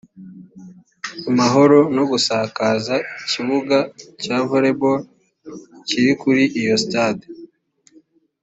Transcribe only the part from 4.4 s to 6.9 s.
volleyball kiri kuri iyo